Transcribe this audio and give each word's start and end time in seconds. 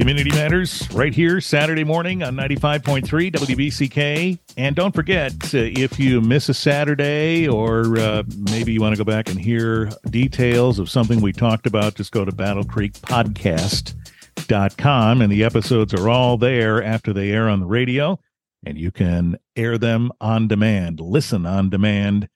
Community 0.00 0.30
Matters 0.30 0.90
right 0.92 1.12
here 1.12 1.42
Saturday 1.42 1.84
morning 1.84 2.22
on 2.22 2.34
95.3 2.34 3.04
WBCK. 3.30 4.38
And 4.56 4.74
don't 4.74 4.94
forget, 4.94 5.34
uh, 5.54 5.58
if 5.58 5.98
you 5.98 6.22
miss 6.22 6.48
a 6.48 6.54
Saturday 6.54 7.46
or 7.46 7.98
uh, 7.98 8.22
maybe 8.50 8.72
you 8.72 8.80
want 8.80 8.96
to 8.96 8.98
go 8.98 9.04
back 9.04 9.28
and 9.28 9.38
hear 9.38 9.90
details 10.08 10.78
of 10.78 10.88
something 10.88 11.20
we 11.20 11.34
talked 11.34 11.66
about, 11.66 11.96
just 11.96 12.12
go 12.12 12.24
to 12.24 12.32
Battle 12.32 12.64
Creek 12.64 12.94
Podcast.com 12.94 15.20
and 15.20 15.30
the 15.30 15.44
episodes 15.44 15.92
are 15.92 16.08
all 16.08 16.38
there 16.38 16.82
after 16.82 17.12
they 17.12 17.30
air 17.30 17.50
on 17.50 17.60
the 17.60 17.66
radio 17.66 18.18
and 18.64 18.78
you 18.78 18.90
can 18.90 19.36
air 19.54 19.76
them 19.76 20.12
on 20.18 20.48
demand, 20.48 21.00
listen 21.00 21.44
on 21.44 21.68
demand. 21.68 22.26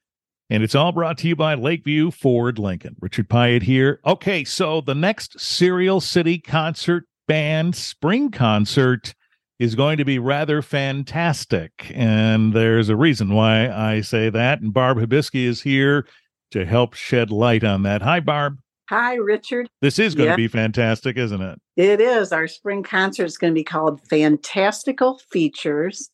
And 0.51 0.63
it's 0.63 0.75
all 0.75 0.93
brought 0.93 1.17
to 1.19 1.29
you 1.29 1.35
by 1.35 1.55
Lakeview 1.55 2.11
Ford 2.11 2.59
Lincoln. 2.59 2.97
Richard 3.01 3.31
Piet 3.31 3.63
here. 3.63 4.01
Okay, 4.05 4.45
so 4.45 4.83
the 4.83 4.95
next 4.95 5.41
Cereal 5.41 6.03
City 6.03 6.39
concert 6.39 7.07
band 7.27 7.77
spring 7.77 8.31
concert 8.31 9.15
is 9.59 9.75
going 9.75 9.99
to 9.99 10.05
be 10.05 10.19
rather 10.19 10.63
fantastic. 10.63 11.93
And 11.95 12.53
there's 12.53 12.89
a 12.89 12.97
reason 12.97 13.35
why 13.35 13.71
I 13.71 14.01
say 14.01 14.31
that. 14.31 14.61
And 14.61 14.75
Barb 14.75 14.99
Hibiske 14.99 15.47
is 15.47 15.63
here 15.63 16.07
to 16.51 16.65
help 16.65 16.95
shed 16.95 17.31
light 17.31 17.65
on 17.65 17.83
that. 17.85 18.03
Hi, 18.03 18.21
Barb. 18.21 18.59
Hi, 18.91 19.15
Richard. 19.15 19.67
This 19.81 19.99
is 19.99 20.15
going 20.15 20.31
to 20.31 20.37
be 20.37 20.49
fantastic, 20.49 21.17
isn't 21.17 21.41
it? 21.41 21.59
It 21.77 22.01
is. 22.01 22.33
Our 22.33 22.47
spring 22.47 22.83
concert 22.83 23.25
is 23.25 23.39
going 23.39 23.53
to 23.53 23.59
be 23.59 23.65
called 23.65 24.01
Fantastical 24.09 25.19
Features 25.31 26.11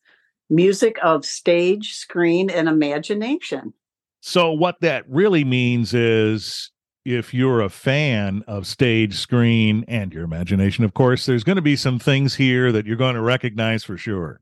Music 0.49 0.97
of 1.03 1.25
Stage, 1.25 1.95
Screen, 1.95 2.49
and 2.49 2.69
Imagination. 2.69 3.73
So, 4.21 4.53
what 4.53 4.81
that 4.83 5.05
really 5.09 5.45
means 5.45 5.95
is 5.95 6.71
if 7.11 7.35
you're 7.35 7.61
a 7.61 7.69
fan 7.69 8.45
of 8.47 8.67
stage, 8.67 9.15
screen, 9.17 9.85
and 9.89 10.13
your 10.13 10.25
imagination, 10.25 10.85
of 10.85 10.95
course, 10.95 11.27
there's 11.27 11.45
going 11.45 11.57
to 11.57 11.63
be 11.63 11.77
some 11.77 11.99
things 11.99 12.35
here 12.35 12.73
that 12.73 12.87
you're 12.87 12.97
going 12.97 13.15
to 13.15 13.21
recognize 13.21 13.85
for 13.85 13.97
sure. 13.97 14.41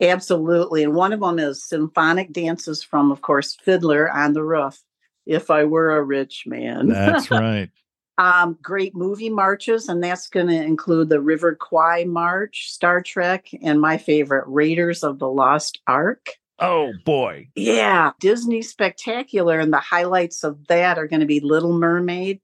Absolutely. 0.00 0.84
And 0.84 0.94
one 0.94 1.12
of 1.12 1.20
them 1.20 1.38
is 1.38 1.64
symphonic 1.64 2.32
dances 2.32 2.82
from, 2.82 3.10
of 3.10 3.22
course, 3.22 3.56
Fiddler 3.56 4.10
on 4.10 4.32
the 4.32 4.44
Roof. 4.44 4.80
If 5.26 5.50
I 5.50 5.64
were 5.64 5.96
a 5.96 6.02
rich 6.02 6.44
man. 6.46 6.88
That's 6.88 7.30
right. 7.30 7.68
um, 8.16 8.56
great 8.62 8.94
movie 8.94 9.28
marches, 9.28 9.88
and 9.88 10.02
that's 10.02 10.28
going 10.28 10.46
to 10.46 10.62
include 10.62 11.08
the 11.08 11.20
River 11.20 11.54
Kwai 11.54 12.04
March, 12.04 12.70
Star 12.70 13.02
Trek, 13.02 13.48
and 13.62 13.80
my 13.80 13.98
favorite, 13.98 14.44
Raiders 14.46 15.02
of 15.02 15.18
the 15.18 15.28
Lost 15.28 15.80
Ark. 15.86 16.30
Oh 16.60 16.92
boy. 17.04 17.48
Yeah, 17.54 18.12
Disney 18.20 18.62
Spectacular. 18.62 19.58
And 19.58 19.72
the 19.72 19.78
highlights 19.78 20.44
of 20.44 20.66
that 20.68 20.98
are 20.98 21.06
going 21.06 21.20
to 21.20 21.26
be 21.26 21.40
Little 21.40 21.78
Mermaid, 21.78 22.40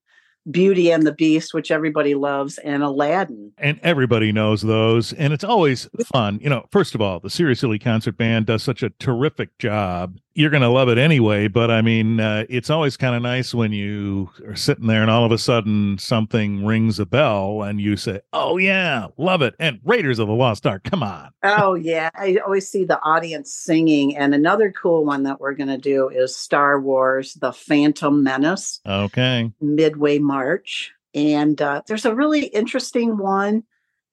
Beauty 0.51 0.93
and 0.93 1.07
the 1.07 1.13
Beast, 1.13 1.55
which 1.55 1.71
everybody 1.71 2.15
loves, 2.15 2.59
and 2.59 2.83
Aladdin. 2.83 3.53
And 3.59 3.81
everybody 3.83 4.31
knows 4.31 4.63
those. 4.63 5.13
And 5.13 5.33
it's 5.33 5.45
always 5.45 5.89
fun. 6.13 6.39
You 6.41 6.51
know, 6.51 6.67
first 6.71 6.95
of 6.95 7.01
all, 7.01 7.21
the 7.21 7.31
Cereal 7.31 7.57
City 7.57 7.79
Concert 7.79 8.17
Band 8.17 8.47
does 8.47 8.63
such 8.63 8.83
a 8.83 8.91
terrific 8.91 9.57
job. 9.59 10.19
You're 10.35 10.51
going 10.51 10.63
to 10.63 10.69
love 10.69 10.89
it 10.89 10.99
anyway. 10.99 11.47
But 11.49 11.71
I 11.71 11.81
mean, 11.81 12.19
uh, 12.19 12.45
it's 12.49 12.71
always 12.71 12.97
kind 12.97 13.15
of 13.15 13.23
nice 13.23 13.55
when 13.55 13.73
you 13.73 14.31
are 14.47 14.57
sitting 14.57 14.89
there 14.89 15.01
and 15.01 15.11
all 15.11 15.25
of 15.25 15.31
a 15.31 15.39
sudden 15.39 15.97
something 15.99 16.65
rings 16.65 16.99
a 16.99 17.07
bell 17.07 17.63
and 17.63 17.81
you 17.81 17.97
say, 17.97 18.21
Oh, 18.33 18.57
yeah, 18.57 19.07
love 19.17 19.43
it. 19.43 19.55
And 19.61 19.79
Raiders 19.85 20.19
of 20.19 20.27
the 20.27 20.35
Lost 20.35 20.67
Ark, 20.67 20.83
come 20.85 21.03
on. 21.03 21.31
oh, 21.45 21.75
yeah. 21.75 22.11
I 22.15 22.39
always 22.45 22.69
see 22.69 22.85
the 22.85 23.01
audience 23.03 23.53
singing. 23.53 24.17
And 24.17 24.35
another 24.35 24.73
cool 24.73 25.05
one 25.05 25.23
that 25.23 25.41
we're 25.41 25.55
going 25.55 25.69
to 25.69 25.79
do 25.79 26.09
is 26.09 26.37
Star 26.37 26.81
Wars 26.81 27.35
The 27.35 27.53
Phantom 27.53 28.23
Menace. 28.23 28.81
Okay. 28.87 29.53
Midway 29.61 30.19
March. 30.19 30.93
And 31.15 31.63
uh, 31.63 31.83
there's 31.87 32.07
a 32.07 32.15
really 32.15 32.47
interesting 32.47 33.19
one. 33.19 33.63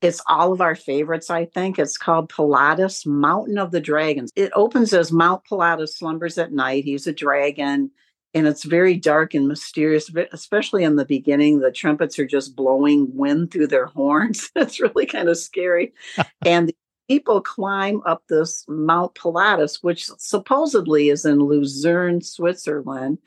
It's 0.02 0.22
all 0.28 0.52
of 0.52 0.62
our 0.62 0.76
favorites, 0.76 1.30
I 1.30 1.46
think. 1.46 1.78
It's 1.78 1.98
called 1.98 2.30
Pilatus, 2.30 3.06
Mountain 3.06 3.58
of 3.58 3.72
the 3.72 3.80
Dragons. 3.80 4.32
It 4.36 4.52
opens 4.56 4.94
as 4.94 5.12
Mount 5.12 5.44
Pilatus 5.46 5.96
slumbers 5.96 6.38
at 6.38 6.52
night. 6.52 6.84
He's 6.84 7.06
a 7.06 7.14
dragon, 7.14 7.92
and 8.34 8.48
it's 8.48 8.64
very 8.64 8.96
dark 8.96 9.34
and 9.36 9.48
mysterious, 9.48 10.10
especially 10.32 10.84
in 10.84 10.96
the 10.96 11.06
beginning. 11.06 11.60
The 11.60 11.72
trumpets 11.72 12.18
are 12.18 12.26
just 12.26 12.56
blowing 12.56 13.16
wind 13.16 13.52
through 13.52 13.68
their 13.68 13.86
horns. 13.86 14.50
it's 14.56 14.80
really 14.80 15.06
kind 15.06 15.30
of 15.30 15.38
scary. 15.38 15.94
and 16.46 16.74
people 17.08 17.42
climb 17.42 18.02
up 18.06 18.24
this 18.28 18.66
Mount 18.68 19.14
Pilatus, 19.16 19.84
which 19.84 20.06
supposedly 20.18 21.10
is 21.10 21.26
in 21.26 21.40
Lucerne, 21.40 22.22
Switzerland. 22.22 23.20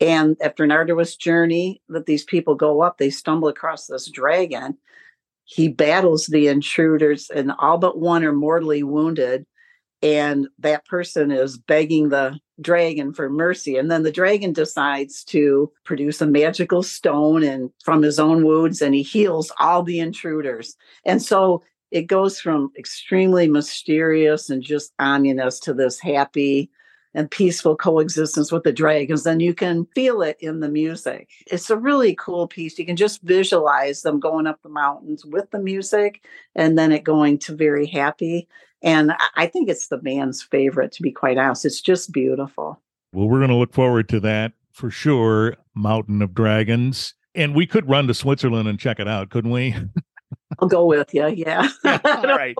And 0.00 0.36
after 0.42 0.64
an 0.64 0.70
arduous 0.70 1.16
journey 1.16 1.80
that 1.88 2.06
these 2.06 2.24
people 2.24 2.54
go 2.54 2.82
up, 2.82 2.98
they 2.98 3.10
stumble 3.10 3.48
across 3.48 3.86
this 3.86 4.08
dragon. 4.08 4.76
He 5.44 5.68
battles 5.68 6.26
the 6.26 6.48
intruders, 6.48 7.30
and 7.30 7.52
all 7.58 7.78
but 7.78 7.98
one 7.98 8.24
are 8.24 8.32
mortally 8.32 8.82
wounded. 8.82 9.44
And 10.02 10.48
that 10.58 10.84
person 10.86 11.30
is 11.30 11.58
begging 11.58 12.08
the 12.08 12.38
dragon 12.60 13.12
for 13.12 13.30
mercy. 13.30 13.76
And 13.76 13.90
then 13.90 14.02
the 14.02 14.10
dragon 14.10 14.52
decides 14.52 15.22
to 15.24 15.70
produce 15.84 16.20
a 16.20 16.26
magical 16.26 16.82
stone 16.82 17.44
and 17.44 17.70
from 17.84 18.02
his 18.02 18.18
own 18.18 18.44
wounds, 18.44 18.82
and 18.82 18.94
he 18.94 19.02
heals 19.02 19.52
all 19.58 19.82
the 19.82 20.00
intruders. 20.00 20.74
And 21.04 21.22
so 21.22 21.62
it 21.92 22.06
goes 22.08 22.40
from 22.40 22.72
extremely 22.76 23.48
mysterious 23.48 24.50
and 24.50 24.62
just 24.62 24.92
ominous 24.98 25.60
to 25.60 25.74
this 25.74 26.00
happy 26.00 26.70
and 27.14 27.30
peaceful 27.30 27.76
coexistence 27.76 28.50
with 28.50 28.62
the 28.62 28.72
dragons, 28.72 29.24
then 29.24 29.40
you 29.40 29.54
can 29.54 29.86
feel 29.94 30.22
it 30.22 30.36
in 30.40 30.60
the 30.60 30.68
music. 30.68 31.28
It's 31.46 31.70
a 31.70 31.76
really 31.76 32.14
cool 32.14 32.46
piece. 32.46 32.78
You 32.78 32.86
can 32.86 32.96
just 32.96 33.22
visualize 33.22 34.02
them 34.02 34.20
going 34.20 34.46
up 34.46 34.62
the 34.62 34.68
mountains 34.68 35.24
with 35.24 35.50
the 35.50 35.58
music 35.58 36.24
and 36.54 36.78
then 36.78 36.92
it 36.92 37.04
going 37.04 37.38
to 37.40 37.54
very 37.54 37.86
happy. 37.86 38.48
And 38.82 39.12
I 39.36 39.46
think 39.46 39.68
it's 39.68 39.88
the 39.88 39.98
band's 39.98 40.42
favorite, 40.42 40.92
to 40.92 41.02
be 41.02 41.12
quite 41.12 41.38
honest. 41.38 41.64
It's 41.64 41.80
just 41.80 42.12
beautiful. 42.12 42.80
Well, 43.12 43.28
we're 43.28 43.38
going 43.38 43.50
to 43.50 43.56
look 43.56 43.74
forward 43.74 44.08
to 44.08 44.20
that 44.20 44.52
for 44.72 44.90
sure. 44.90 45.56
Mountain 45.74 46.22
of 46.22 46.34
Dragons. 46.34 47.14
And 47.34 47.54
we 47.54 47.66
could 47.66 47.88
run 47.88 48.08
to 48.08 48.14
Switzerland 48.14 48.68
and 48.68 48.78
check 48.78 49.00
it 49.00 49.08
out, 49.08 49.30
couldn't 49.30 49.50
we? 49.50 49.74
I'll 50.58 50.68
go 50.68 50.84
with 50.84 51.14
you. 51.14 51.28
Yeah. 51.28 51.68
yeah 51.84 52.00
all 52.04 52.22
right. 52.24 52.56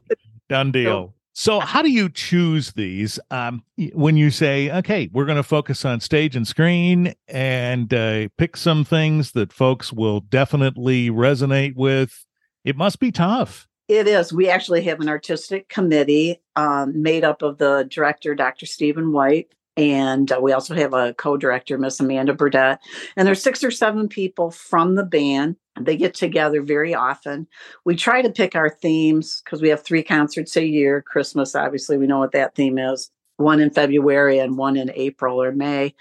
Done 0.49 0.73
deal. 0.73 0.85
So, 0.85 1.15
how 1.61 1.83
do 1.83 1.91
you 1.91 2.09
choose 2.09 2.73
these 2.73 3.19
um, 3.31 3.65
when 3.95 4.17
you 4.17 4.31
say, 4.31 4.71
okay, 4.71 5.09
we're 5.13 5.25
going 5.25 5.37
to 5.37 5.43
focus 5.43 5.85
on 5.85 6.01
stage 6.01 6.37
and 6.37 6.47
screen 6.47 7.15
and 7.27 7.93
uh, 7.93 8.29
pick 8.37 8.57
some 8.57 8.85
things 8.85 9.33
that 9.33 9.53
folks 9.53 9.93
will 9.93 10.21
definitely 10.21 11.11
resonate 11.11 11.75
with? 11.75 12.27
It 12.65 12.77
must 12.77 13.01
be 13.01 13.11
tough. 13.11 13.67
It 13.89 14.07
is. 14.07 14.33
We 14.33 14.49
actually 14.49 14.83
have 14.85 15.01
an 15.01 15.09
artistic 15.09 15.69
committee 15.69 16.41
um, 16.57 17.03
made 17.03 17.25
up 17.25 17.43
of 17.43 17.59
the 17.59 17.87
director, 17.91 18.35
Dr. 18.35 18.67
Stephen 18.67 19.13
White, 19.13 19.55
and 19.77 20.31
uh, 20.31 20.39
we 20.41 20.53
also 20.53 20.75
have 20.75 20.93
a 20.95 21.15
co-director, 21.15 21.79
Miss 21.79 21.99
Amanda 21.99 22.35
Burdett. 22.35 22.79
And 23.17 23.27
there's 23.27 23.43
six 23.43 23.65
or 23.65 23.71
seven 23.71 24.09
people 24.09 24.51
from 24.51 24.95
the 24.95 25.05
band. 25.05 25.57
They 25.81 25.97
get 25.97 26.15
together 26.15 26.63
very 26.63 26.95
often. 26.95 27.47
We 27.85 27.97
try 27.97 28.23
to 28.23 28.31
pick 28.31 28.55
our 28.55 28.69
themes 28.69 29.43
because 29.45 29.63
we 29.63 29.69
have 29.71 29.83
three 29.83 30.03
concerts 30.03 30.57
a 30.57 30.67
year. 30.67 31.03
Christmas, 31.03 31.55
obviously, 31.55 31.97
we 31.97 32.07
know 32.07 32.19
what 32.19 32.33
that 32.33 32.55
theme 32.55 32.79
is. 32.79 33.11
One 33.39 33.61
in 33.61 33.71
February 33.71 34.39
and 34.39 34.59
one 34.59 34.77
in 34.77 34.91
April 34.95 35.43
or 35.43 35.53
May. 35.53 35.95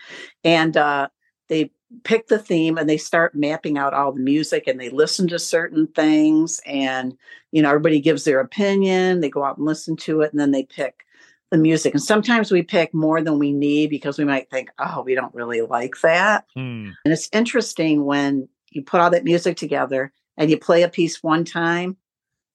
And 0.44 0.76
uh, 0.76 1.08
they 1.48 1.72
pick 2.04 2.28
the 2.28 2.40
theme 2.40 2.78
and 2.78 2.90
they 2.90 2.98
start 2.98 3.34
mapping 3.34 3.78
out 3.78 3.94
all 3.94 4.12
the 4.12 4.20
music 4.20 4.66
and 4.68 4.80
they 4.80 4.90
listen 4.90 5.28
to 5.28 5.40
certain 5.40 5.88
things 5.88 6.62
and 6.66 7.18
you 7.52 7.62
know 7.62 7.68
everybody 7.68 8.00
gives 8.00 8.24
their 8.24 8.40
opinion 8.40 9.20
they 9.20 9.30
go 9.30 9.44
out 9.44 9.58
and 9.58 9.66
listen 9.66 9.98
to 9.98 10.22
it 10.22 10.32
and 10.32 10.40
then 10.40 10.52
they 10.52 10.64
pick 10.64 11.06
the 11.52 11.58
music. 11.58 11.94
And 11.94 12.02
sometimes 12.02 12.52
we 12.52 12.64
pick 12.64 12.94
more 12.94 13.22
than 13.22 13.38
we 13.38 13.52
need 13.52 13.90
because 13.90 14.18
we 14.18 14.26
might 14.26 14.50
think, 14.50 14.72
oh, 14.80 15.04
we 15.04 15.14
don't 15.14 15.36
really 15.36 15.62
like 15.62 15.96
that. 16.02 16.46
Hmm. 16.56 16.92
And 17.06 17.14
it's 17.14 17.30
interesting 17.32 18.06
when 18.06 18.48
you 18.72 18.82
put 18.82 19.00
all 19.00 19.12
that 19.12 19.24
music 19.24 19.58
together 19.58 20.12
and 20.38 20.50
you 20.50 20.58
play 20.58 20.84
a 20.84 20.90
piece 20.90 21.22
one 21.22 21.46
time. 21.46 21.98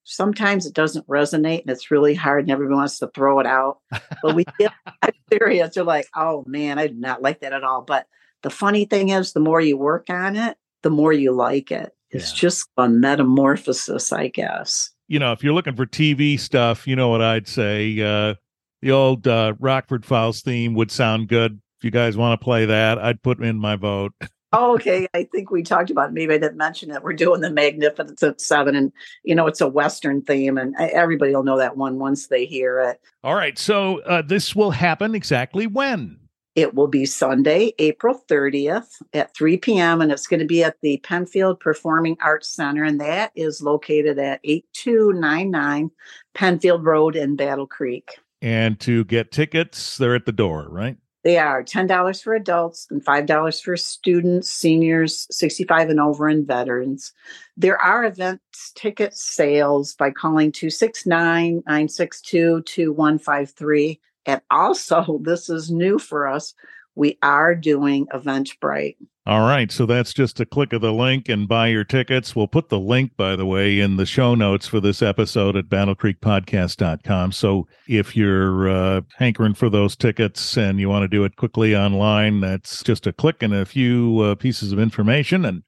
Sometimes 0.04 0.66
it 0.66 0.74
doesn't 0.74 1.06
resonate 1.08 1.62
and 1.62 1.70
it's 1.70 1.90
really 1.90 2.14
hard 2.14 2.44
and 2.44 2.50
everyone 2.50 2.78
wants 2.78 2.98
to 3.00 3.08
throw 3.08 3.40
it 3.40 3.46
out. 3.46 3.78
But 4.22 4.34
we 4.34 4.44
get 4.58 4.72
serious. 5.32 5.76
You're 5.76 5.84
like, 5.84 6.08
oh 6.14 6.44
man, 6.46 6.78
I 6.78 6.86
did 6.88 6.98
not 6.98 7.22
like 7.22 7.40
that 7.40 7.52
at 7.52 7.64
all. 7.64 7.82
But 7.82 8.06
the 8.42 8.50
funny 8.50 8.84
thing 8.84 9.10
is, 9.10 9.32
the 9.32 9.40
more 9.40 9.60
you 9.60 9.76
work 9.76 10.08
on 10.08 10.36
it, 10.36 10.56
the 10.82 10.90
more 10.90 11.12
you 11.12 11.32
like 11.32 11.70
it. 11.70 11.92
It's 12.10 12.32
yeah. 12.32 12.40
just 12.40 12.68
a 12.76 12.88
metamorphosis, 12.88 14.12
I 14.12 14.28
guess. 14.28 14.90
You 15.08 15.18
know, 15.18 15.32
if 15.32 15.42
you're 15.42 15.54
looking 15.54 15.76
for 15.76 15.86
TV 15.86 16.38
stuff, 16.38 16.86
you 16.86 16.96
know 16.96 17.08
what 17.08 17.22
I'd 17.22 17.48
say. 17.48 18.00
Uh, 18.00 18.34
the 18.82 18.92
old 18.92 19.26
uh, 19.26 19.54
Rockford 19.58 20.04
Files 20.04 20.42
theme 20.42 20.74
would 20.74 20.90
sound 20.90 21.28
good. 21.28 21.60
If 21.78 21.84
you 21.84 21.90
guys 21.90 22.16
want 22.16 22.38
to 22.38 22.44
play 22.44 22.66
that, 22.66 22.98
I'd 22.98 23.22
put 23.22 23.42
in 23.42 23.56
my 23.56 23.76
vote. 23.76 24.12
Oh, 24.52 24.74
okay, 24.74 25.08
I 25.12 25.24
think 25.24 25.50
we 25.50 25.62
talked 25.62 25.90
about. 25.90 26.10
It. 26.10 26.14
Maybe 26.14 26.34
I 26.34 26.38
didn't 26.38 26.56
mention 26.56 26.90
it. 26.90 27.02
We're 27.02 27.12
doing 27.12 27.40
the 27.40 27.50
Magnificent 27.50 28.40
Seven, 28.40 28.76
and 28.76 28.92
you 29.24 29.34
know 29.34 29.46
it's 29.46 29.60
a 29.60 29.68
Western 29.68 30.22
theme, 30.22 30.56
and 30.56 30.74
everybody 30.78 31.34
will 31.34 31.42
know 31.42 31.58
that 31.58 31.76
one 31.76 31.98
once 31.98 32.28
they 32.28 32.46
hear 32.46 32.80
it. 32.80 33.00
All 33.24 33.34
right, 33.34 33.58
so 33.58 34.00
uh, 34.02 34.22
this 34.22 34.54
will 34.54 34.70
happen 34.70 35.14
exactly 35.14 35.66
when? 35.66 36.18
It 36.54 36.74
will 36.74 36.86
be 36.86 37.04
Sunday, 37.04 37.74
April 37.78 38.22
30th 38.30 39.02
at 39.12 39.36
3 39.36 39.58
p.m., 39.58 40.00
and 40.00 40.10
it's 40.10 40.26
going 40.26 40.40
to 40.40 40.46
be 40.46 40.64
at 40.64 40.76
the 40.80 40.98
Pennfield 41.04 41.60
Performing 41.60 42.16
Arts 42.22 42.48
Center, 42.48 42.82
and 42.82 42.98
that 42.98 43.30
is 43.34 43.60
located 43.60 44.18
at 44.18 44.40
8299 44.42 45.90
Pennfield 46.34 46.82
Road 46.82 47.14
in 47.14 47.36
Battle 47.36 47.66
Creek. 47.66 48.18
And 48.40 48.80
to 48.80 49.04
get 49.04 49.32
tickets, 49.32 49.98
they're 49.98 50.14
at 50.14 50.24
the 50.24 50.32
door, 50.32 50.66
right? 50.70 50.96
They 51.26 51.38
are 51.38 51.64
$10 51.64 52.22
for 52.22 52.36
adults 52.36 52.86
and 52.88 53.04
$5 53.04 53.60
for 53.60 53.76
students, 53.76 54.48
seniors, 54.48 55.26
65 55.32 55.90
and 55.90 55.98
over, 55.98 56.28
and 56.28 56.46
veterans. 56.46 57.12
There 57.56 57.82
are 57.82 58.04
event 58.04 58.40
ticket 58.76 59.12
sales 59.12 59.96
by 59.96 60.12
calling 60.12 60.52
269 60.52 61.64
962 61.66 62.62
2153. 62.62 64.00
And 64.26 64.40
also, 64.52 65.18
this 65.24 65.50
is 65.50 65.68
new 65.68 65.98
for 65.98 66.28
us. 66.28 66.54
We 66.94 67.18
are 67.22 67.56
doing 67.56 68.06
Eventbrite. 68.14 68.94
All 69.26 69.40
right. 69.40 69.72
So 69.72 69.86
that's 69.86 70.14
just 70.14 70.38
a 70.38 70.46
click 70.46 70.72
of 70.72 70.82
the 70.82 70.92
link 70.92 71.28
and 71.28 71.48
buy 71.48 71.66
your 71.66 71.82
tickets. 71.82 72.36
We'll 72.36 72.46
put 72.46 72.68
the 72.68 72.78
link, 72.78 73.16
by 73.16 73.34
the 73.34 73.44
way, 73.44 73.80
in 73.80 73.96
the 73.96 74.06
show 74.06 74.36
notes 74.36 74.68
for 74.68 74.78
this 74.78 75.02
episode 75.02 75.56
at 75.56 75.64
battlecreekpodcast.com. 75.64 77.32
So 77.32 77.66
if 77.88 78.14
you're 78.14 78.68
uh, 78.68 79.00
hankering 79.16 79.54
for 79.54 79.68
those 79.68 79.96
tickets 79.96 80.56
and 80.56 80.78
you 80.78 80.88
want 80.88 81.02
to 81.02 81.08
do 81.08 81.24
it 81.24 81.34
quickly 81.34 81.74
online, 81.74 82.38
that's 82.38 82.84
just 82.84 83.08
a 83.08 83.12
click 83.12 83.42
and 83.42 83.52
a 83.52 83.66
few 83.66 84.20
uh, 84.20 84.34
pieces 84.36 84.70
of 84.70 84.78
information 84.78 85.44
and 85.44 85.64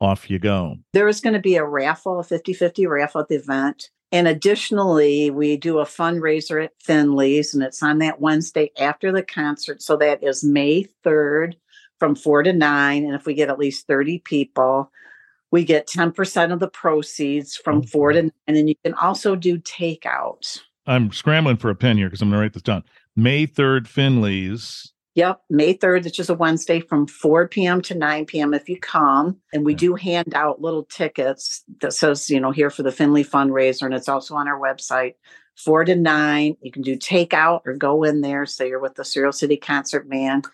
off 0.00 0.28
you 0.28 0.40
go. 0.40 0.74
There 0.92 1.06
is 1.06 1.20
going 1.20 1.34
to 1.34 1.40
be 1.40 1.54
a 1.54 1.64
raffle, 1.64 2.18
a 2.18 2.24
50 2.24 2.54
50 2.54 2.88
raffle 2.88 3.20
at 3.20 3.28
the 3.28 3.36
event. 3.36 3.88
And 4.10 4.26
additionally, 4.26 5.30
we 5.30 5.56
do 5.56 5.78
a 5.78 5.84
fundraiser 5.84 6.64
at 6.64 6.72
Finley's, 6.80 7.54
and 7.54 7.62
it's 7.62 7.82
on 7.82 7.98
that 7.98 8.20
Wednesday 8.20 8.70
after 8.78 9.12
the 9.12 9.22
concert. 9.22 9.82
So 9.82 9.96
that 9.96 10.22
is 10.24 10.44
May 10.44 10.86
3rd 11.04 11.54
from 11.98 12.14
4 12.14 12.44
to 12.44 12.52
9. 12.52 13.04
And 13.04 13.14
if 13.14 13.26
we 13.26 13.34
get 13.34 13.48
at 13.48 13.58
least 13.58 13.86
30 13.86 14.18
people, 14.20 14.90
we 15.50 15.64
get 15.64 15.86
10% 15.88 16.52
of 16.52 16.58
the 16.60 16.68
proceeds 16.68 17.56
from 17.56 17.78
Okay. 17.78 17.86
4 17.88 18.12
to 18.12 18.22
9. 18.22 18.32
And 18.46 18.56
then 18.56 18.68
you 18.68 18.74
can 18.84 18.94
also 18.94 19.36
do 19.36 19.58
takeout. 19.58 20.60
I'm 20.86 21.10
scrambling 21.12 21.56
for 21.56 21.70
a 21.70 21.74
pen 21.74 21.96
here 21.96 22.06
because 22.08 22.22
I'm 22.22 22.28
going 22.28 22.38
to 22.38 22.42
write 22.42 22.52
this 22.52 22.62
down. 22.62 22.84
May 23.16 23.46
3rd, 23.46 23.86
Finley's. 23.86 24.92
Yep, 25.14 25.40
May 25.48 25.72
3rd, 25.72 26.04
which 26.04 26.20
is 26.20 26.28
a 26.28 26.34
Wednesday 26.34 26.78
from 26.78 27.06
4 27.06 27.48
p.m. 27.48 27.80
to 27.82 27.94
9 27.94 28.26
p.m. 28.26 28.52
if 28.52 28.68
you 28.68 28.78
come. 28.78 29.38
And 29.52 29.64
we 29.64 29.72
Okay. 29.72 29.86
do 29.86 29.94
hand 29.94 30.34
out 30.34 30.60
little 30.60 30.84
tickets 30.84 31.64
that 31.80 31.94
says, 31.94 32.28
you 32.28 32.38
know, 32.38 32.50
here 32.50 32.68
for 32.68 32.82
the 32.82 32.92
Finley 32.92 33.24
fundraiser. 33.24 33.86
And 33.86 33.94
it's 33.94 34.10
also 34.10 34.34
on 34.34 34.46
our 34.46 34.60
website, 34.60 35.14
4 35.56 35.86
to 35.86 35.96
9. 35.96 36.56
You 36.60 36.70
can 36.70 36.82
do 36.82 36.96
takeout 36.98 37.62
or 37.64 37.72
go 37.72 38.04
in 38.04 38.20
there, 38.20 38.44
say 38.44 38.68
you're 38.68 38.78
with 38.78 38.96
the 38.96 39.06
Cereal 39.06 39.32
City 39.32 39.56
Concert 39.56 40.06
Band. 40.06 40.46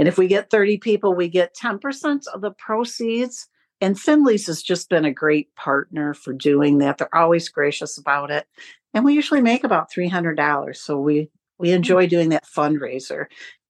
And 0.00 0.08
if 0.08 0.16
we 0.16 0.28
get 0.28 0.48
30 0.48 0.78
people, 0.78 1.14
we 1.14 1.28
get 1.28 1.54
10% 1.54 2.26
of 2.32 2.40
the 2.40 2.52
proceeds. 2.52 3.48
And 3.82 4.00
Finley's 4.00 4.46
has 4.46 4.62
just 4.62 4.88
been 4.88 5.04
a 5.04 5.12
great 5.12 5.54
partner 5.56 6.14
for 6.14 6.32
doing 6.32 6.78
that. 6.78 6.96
They're 6.96 7.14
always 7.14 7.50
gracious 7.50 7.98
about 7.98 8.30
it. 8.30 8.46
And 8.94 9.04
we 9.04 9.12
usually 9.12 9.42
make 9.42 9.62
about 9.62 9.92
$300. 9.92 10.74
So 10.74 10.98
we 10.98 11.28
we 11.58 11.72
enjoy 11.72 12.06
doing 12.06 12.30
that 12.30 12.46
fundraiser 12.46 13.26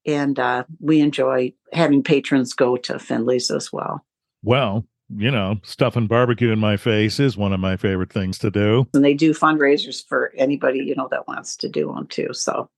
and 0.06 0.38
uh, 0.38 0.62
we 0.78 1.00
enjoy 1.00 1.52
having 1.72 2.04
patrons 2.04 2.52
go 2.52 2.76
to 2.76 3.00
Finley's 3.00 3.50
as 3.50 3.72
well. 3.72 4.06
Well, 4.44 4.84
you 5.16 5.30
know, 5.30 5.58
stuffing 5.62 6.06
barbecue 6.06 6.52
in 6.52 6.58
my 6.58 6.76
face 6.76 7.18
is 7.18 7.36
one 7.36 7.52
of 7.52 7.60
my 7.60 7.76
favorite 7.76 8.12
things 8.12 8.38
to 8.38 8.50
do. 8.50 8.86
And 8.94 9.04
they 9.04 9.14
do 9.14 9.32
fundraisers 9.34 10.06
for 10.06 10.32
anybody 10.36 10.80
you 10.80 10.94
know 10.94 11.08
that 11.10 11.26
wants 11.26 11.56
to 11.58 11.68
do 11.68 11.92
them 11.92 12.06
too. 12.06 12.28
So, 12.32 12.68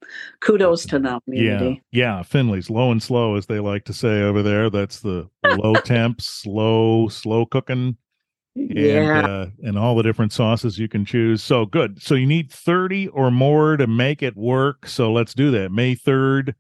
kudos 0.40 0.86
to 0.86 0.98
them, 0.98 1.20
Yeah. 1.26 1.58
community. 1.58 1.82
Yeah. 1.92 2.22
Finley's 2.22 2.70
low 2.70 2.90
and 2.90 3.02
slow, 3.02 3.36
as 3.36 3.46
they 3.46 3.58
like 3.60 3.84
to 3.86 3.92
say 3.92 4.22
over 4.22 4.42
there. 4.42 4.70
That's 4.70 5.00
the 5.00 5.28
low 5.44 5.74
temp, 5.84 6.20
slow, 6.20 7.08
slow 7.08 7.44
cooking. 7.46 7.96
and 8.56 8.76
Yeah, 8.78 9.26
uh, 9.26 9.46
and 9.62 9.78
all 9.78 9.94
the 9.96 10.02
different 10.02 10.32
sauces 10.32 10.78
you 10.78 10.88
can 10.88 11.04
choose. 11.04 11.42
So 11.42 11.64
good. 11.66 12.02
So 12.02 12.14
you 12.14 12.26
need 12.26 12.50
30 12.50 13.08
or 13.08 13.30
more 13.30 13.76
to 13.76 13.86
make 13.86 14.22
it 14.22 14.36
work. 14.36 14.86
So 14.86 15.12
let's 15.12 15.34
do 15.34 15.50
that. 15.52 15.70
May 15.72 15.94
3rd, 15.94 16.54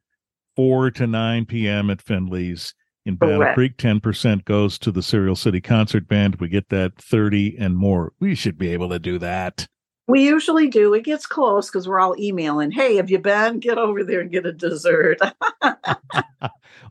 4 0.56 0.90
to 0.92 1.06
9 1.06 1.46
p.m. 1.46 1.88
at 1.90 2.02
Finley's 2.02 2.74
in 3.06 3.16
Battle 3.16 3.38
Correct. 3.38 3.54
Creek. 3.54 3.76
10% 3.78 4.44
goes 4.44 4.78
to 4.78 4.90
the 4.92 5.02
Cereal 5.02 5.36
City 5.36 5.60
Concert 5.60 6.06
Band. 6.08 6.36
We 6.36 6.48
get 6.48 6.68
that 6.68 6.96
30 6.98 7.56
and 7.58 7.76
more. 7.76 8.12
We 8.20 8.34
should 8.34 8.58
be 8.58 8.72
able 8.72 8.88
to 8.90 8.98
do 8.98 9.18
that. 9.18 9.66
we 10.08 10.24
usually 10.24 10.68
do. 10.68 10.92
It 10.94 11.04
gets 11.04 11.26
close 11.26 11.68
because 11.68 11.88
we're 11.88 12.00
all 12.00 12.14
emailing. 12.18 12.70
Hey, 12.70 12.96
have 12.96 13.10
you 13.10 13.18
been? 13.18 13.58
Get 13.60 13.78
over 13.78 14.04
there 14.04 14.20
and 14.20 14.30
get 14.30 14.46
a 14.46 14.52
dessert. 14.52 15.18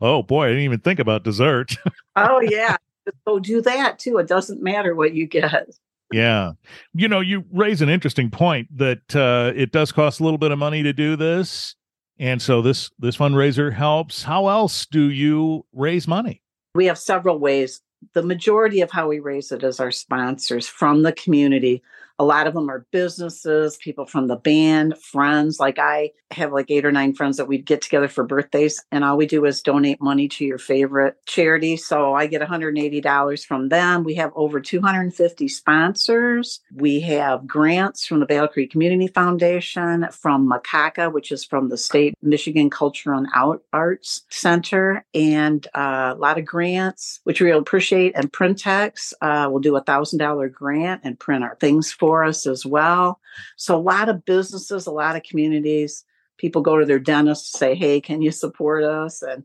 Oh 0.00 0.22
boy, 0.22 0.46
I 0.46 0.48
didn't 0.48 0.64
even 0.64 0.80
think 0.80 0.98
about 0.98 1.22
dessert. 1.22 1.76
oh 2.16 2.40
yeah, 2.40 2.76
go 3.24 3.38
do 3.38 3.62
that 3.62 4.00
too. 4.00 4.18
It 4.18 4.26
doesn't 4.26 4.60
matter 4.60 4.96
what 4.96 5.14
you 5.14 5.28
get. 5.28 5.68
yeah. 6.10 6.52
You 6.92 7.06
know, 7.06 7.20
you 7.20 7.44
raise 7.52 7.82
an 7.82 7.88
interesting 7.88 8.28
point 8.28 8.66
that 8.76 9.14
uh, 9.14 9.52
it 9.54 9.70
does 9.70 9.92
cost 9.92 10.18
a 10.18 10.24
little 10.24 10.38
bit 10.38 10.50
of 10.50 10.58
money 10.58 10.82
to 10.82 10.92
do 10.92 11.14
this. 11.14 11.76
And 12.22 12.40
so 12.40 12.62
this 12.62 12.88
this 13.00 13.16
fundraiser 13.16 13.72
helps. 13.72 14.22
How 14.22 14.46
else 14.46 14.86
do 14.86 15.10
you 15.10 15.66
raise 15.72 16.06
money? 16.06 16.40
We 16.76 16.86
have 16.86 16.96
several 16.96 17.40
ways. 17.40 17.80
The 18.12 18.22
majority 18.22 18.80
of 18.80 18.92
how 18.92 19.08
we 19.08 19.18
raise 19.18 19.50
it 19.50 19.64
is 19.64 19.80
our 19.80 19.90
sponsors 19.90 20.68
from 20.68 21.02
the 21.02 21.12
community. 21.12 21.82
A 22.18 22.24
lot 22.24 22.46
of 22.46 22.54
them 22.54 22.70
are 22.70 22.86
businesses, 22.90 23.76
people 23.76 24.06
from 24.06 24.28
the 24.28 24.36
band, 24.36 24.98
friends. 24.98 25.58
Like 25.58 25.78
I 25.78 26.10
have 26.30 26.52
like 26.52 26.70
eight 26.70 26.84
or 26.84 26.92
nine 26.92 27.14
friends 27.14 27.36
that 27.36 27.48
we'd 27.48 27.66
get 27.66 27.82
together 27.82 28.08
for 28.08 28.24
birthdays, 28.24 28.82
and 28.90 29.04
all 29.04 29.16
we 29.16 29.26
do 29.26 29.44
is 29.44 29.62
donate 29.62 30.00
money 30.00 30.28
to 30.28 30.44
your 30.44 30.58
favorite 30.58 31.16
charity. 31.26 31.76
So 31.76 32.14
I 32.14 32.26
get 32.26 32.42
$180 32.42 33.46
from 33.46 33.68
them. 33.68 34.04
We 34.04 34.14
have 34.14 34.32
over 34.34 34.60
250 34.60 35.48
sponsors. 35.48 36.60
We 36.74 37.00
have 37.00 37.46
grants 37.46 38.06
from 38.06 38.20
the 38.20 38.26
Battle 38.26 38.48
Creek 38.48 38.70
Community 38.70 39.08
Foundation, 39.08 40.06
from 40.10 40.50
MCACA, 40.50 41.12
which 41.12 41.32
is 41.32 41.44
from 41.44 41.68
the 41.68 41.76
State 41.76 42.14
Michigan 42.22 42.70
Cultural 42.70 43.18
and 43.18 43.28
Out 43.34 43.62
Arts 43.72 44.22
Center, 44.30 45.04
and 45.14 45.66
uh, 45.74 46.14
a 46.16 46.18
lot 46.18 46.38
of 46.38 46.44
grants, 46.44 47.20
which 47.24 47.40
we 47.40 47.50
appreciate. 47.50 48.12
And 48.14 48.32
Printex 48.32 49.12
uh, 49.20 49.48
will 49.50 49.60
do 49.60 49.76
a 49.76 49.82
thousand 49.82 50.18
dollar 50.18 50.48
grant 50.48 51.02
and 51.04 51.18
print 51.18 51.44
our 51.44 51.56
things 51.56 51.92
for 52.02 52.24
us 52.24 52.48
as 52.48 52.66
well. 52.66 53.20
So 53.56 53.76
a 53.76 53.80
lot 53.80 54.08
of 54.08 54.24
businesses, 54.24 54.88
a 54.88 54.90
lot 54.90 55.14
of 55.14 55.22
communities. 55.22 56.04
People 56.36 56.60
go 56.60 56.76
to 56.76 56.84
their 56.84 56.98
dentist, 56.98 57.56
say, 57.56 57.76
"Hey, 57.76 58.00
can 58.00 58.20
you 58.22 58.32
support 58.32 58.82
us?" 58.82 59.22
and 59.22 59.44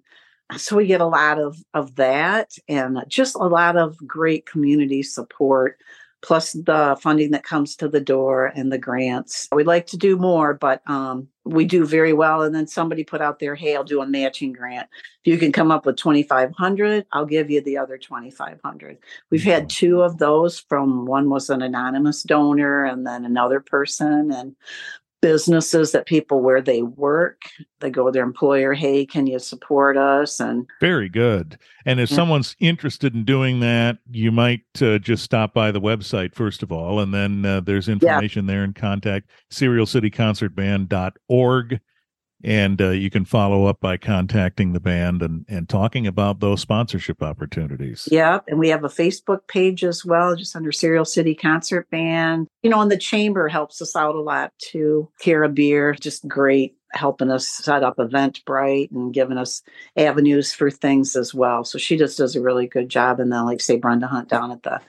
so 0.57 0.75
we 0.75 0.87
get 0.87 0.99
a 0.99 1.05
lot 1.05 1.39
of 1.39 1.55
of 1.75 1.95
that 1.97 2.53
and 2.67 2.97
just 3.07 3.35
a 3.35 3.45
lot 3.59 3.77
of 3.77 3.95
great 4.07 4.47
community 4.47 5.03
support 5.03 5.77
plus 6.21 6.53
the 6.53 6.97
funding 7.01 7.31
that 7.31 7.43
comes 7.43 7.75
to 7.75 7.87
the 7.87 8.01
door 8.01 8.47
and 8.55 8.71
the 8.71 8.77
grants. 8.77 9.47
We'd 9.51 9.67
like 9.67 9.87
to 9.87 9.97
do 9.97 10.17
more 10.17 10.53
but 10.53 10.81
um, 10.89 11.27
we 11.45 11.65
do 11.65 11.85
very 11.85 12.13
well. 12.13 12.41
And 12.41 12.53
then 12.53 12.67
somebody 12.67 13.03
put 13.03 13.21
out 13.21 13.39
there 13.39 13.55
hey 13.55 13.75
i'll 13.75 13.83
do 13.83 14.01
a 14.01 14.07
matching 14.07 14.53
grant. 14.53 14.87
If 15.23 15.31
you 15.31 15.37
can 15.37 15.51
come 15.51 15.71
up 15.71 15.85
with 15.85 15.97
2500 15.97 17.05
i'll 17.11 17.25
give 17.25 17.49
you 17.49 17.61
the 17.61 17.77
other 17.77 17.97
2500 17.97 18.97
we've 19.29 19.43
had 19.43 19.69
two 19.69 20.01
of 20.01 20.17
those 20.17 20.59
from 20.59 21.05
one 21.05 21.29
was 21.29 21.49
an 21.49 21.61
anonymous 21.61 22.23
donor 22.23 22.85
and 22.85 23.05
then 23.05 23.25
another 23.25 23.59
person. 23.59 24.31
And 24.31 24.55
businesses 25.21 25.91
that 25.91 26.05
people 26.05 26.41
where 26.41 26.61
they 26.61 26.81
work 26.83 27.41
they 27.79 27.89
go 27.89 28.05
to 28.05 28.11
their 28.11 28.23
employer 28.23 28.73
hey 28.73 29.05
can 29.05 29.25
you 29.27 29.39
support 29.39 29.97
us 29.97 30.39
and 30.39 30.67
Very 30.79 31.09
good. 31.09 31.57
And 31.85 31.99
if 31.99 32.09
Yeah. 32.11 32.15
someone's 32.17 32.55
interested 32.59 33.15
in 33.15 33.23
doing 33.23 33.59
that, 33.61 33.97
you 34.11 34.31
might 34.31 34.61
uh, 34.81 34.99
just 34.99 35.23
stop 35.23 35.53
by 35.53 35.71
the 35.71 35.81
website 35.81 36.35
first 36.35 36.61
of 36.63 36.71
all, 36.71 36.99
and 36.99 37.13
then 37.13 37.45
uh, 37.45 37.61
there's 37.61 37.87
information 37.89 38.45
there 38.45 38.63
and 38.63 38.75
contact 38.75 39.29
cerealcityconcertband.org. 39.51 41.79
And 42.43 42.79
uh, 42.81 42.89
you 42.91 43.09
can 43.09 43.25
follow 43.25 43.65
up 43.65 43.79
by 43.79 43.97
contacting 43.97 44.73
the 44.73 44.79
band 44.79 45.23
and, 45.23 45.45
and 45.47 45.67
talking 45.67 46.05
about 46.05 46.39
those 46.39 46.61
sponsorship 46.61 47.23
opportunities. 47.23 48.07
Yep. 48.11 48.45
And 48.47 48.59
we 48.59 48.69
have 48.69 48.83
a 48.83 48.89
Facebook 48.89 49.47
page 49.47 49.83
as 49.83 50.05
well, 50.05 50.35
just 50.35 50.55
under 50.55 50.71
Cereal 50.71 51.05
City 51.05 51.33
Concert 51.33 51.89
Band. 51.89 52.47
You 52.61 52.69
know, 52.69 52.81
and 52.81 52.91
the 52.91 52.97
chamber 52.97 53.47
helps 53.47 53.81
us 53.81 53.95
out 53.95 54.15
a 54.15 54.21
lot 54.21 54.53
too. 54.59 55.09
Kara 55.19 55.49
Beer, 55.49 55.93
just 55.93 56.27
great 56.27 56.75
helping 56.91 57.29
us 57.29 57.47
set 57.47 57.83
up 57.83 57.97
Eventbrite 57.97 58.91
and 58.91 59.13
giving 59.13 59.37
us 59.37 59.61
avenues 59.97 60.53
for 60.53 60.71
things 60.71 61.15
as 61.15 61.33
well. 61.33 61.63
So 61.63 61.77
she 61.77 61.97
just 61.97 62.17
does 62.17 62.35
a 62.35 62.41
really 62.41 62.67
good 62.67 62.89
job. 62.89 63.19
And 63.19 63.31
then, 63.31 63.45
like 63.45 63.61
say, 63.61 63.77
Brenda 63.77 64.07
Hunt 64.07 64.29
down 64.29 64.51
at 64.51 64.63
the 64.63 64.79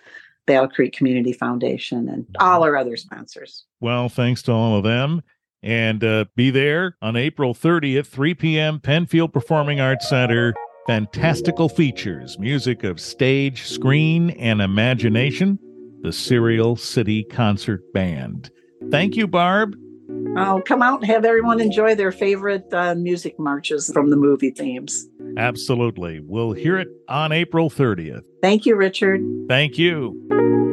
Battle 0.47 0.69
Creek 0.69 0.95
Community 0.95 1.33
Foundation 1.33 2.09
and 2.09 2.27
all 2.41 2.63
our 2.63 2.77
other 2.77 2.97
sponsors. 2.97 3.65
Well, 3.81 4.09
thanks 4.09 4.43
to 4.43 4.53
all 4.53 4.77
of 4.77 4.85
them. 4.85 5.23
And 5.63 6.05
uh, 6.05 6.27
be 6.37 6.51
there 6.51 6.97
on 7.03 7.17
April 7.17 7.55
30th, 7.55 8.07
3 8.07 8.35
p.m., 8.35 8.81
Pennfield 8.81 9.33
Performing 9.33 9.81
Arts 9.81 10.09
Center. 10.09 10.55
Fantastical 10.87 11.69
features, 11.69 12.39
music 12.39 12.83
of 12.83 12.99
stage, 12.99 13.65
screen, 13.65 14.31
and 14.31 14.63
imagination. 14.63 15.59
The 16.01 16.13
Cereal 16.13 16.77
City 16.77 17.25
Concert 17.25 17.83
Band. 17.93 18.51
Thank 18.91 19.17
you, 19.17 19.27
Barb. 19.27 19.77
I'll 20.37 20.63
come 20.63 20.81
out 20.81 21.01
and 21.01 21.11
have 21.11 21.25
everyone 21.25 21.61
enjoy 21.61 21.95
their 21.95 22.13
favorite 22.13 22.73
uh, 22.73 22.95
music 22.95 23.39
marches 23.39 23.91
from 23.93 24.11
the 24.11 24.17
movie 24.17 24.51
themes. 24.51 25.07
Absolutely. 25.37 26.21
We'll 26.21 26.53
hear 26.53 26.79
it 26.79 26.89
on 27.09 27.33
April 27.33 27.69
30th. 27.69 28.23
Thank 28.41 28.65
you, 28.65 28.77
Richard. 28.77 29.21
Thank 29.49 29.77
you. 29.77 30.67